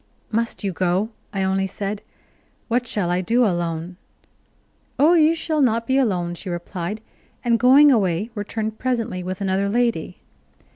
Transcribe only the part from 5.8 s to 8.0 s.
be alone," she replied, and going